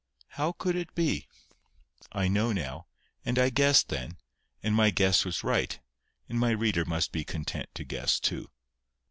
[0.29, 1.27] —How could it be?
[2.11, 2.87] I know now;
[3.23, 4.17] and I guessed then;
[4.63, 5.79] and my guess was right;
[6.27, 8.49] and my reader must be content to guess too.